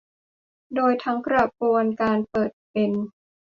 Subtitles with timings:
[0.75, 2.91] โดยทั้งกระบวนการเปิดเป็น